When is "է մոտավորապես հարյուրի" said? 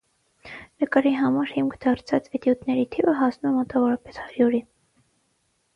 3.53-4.67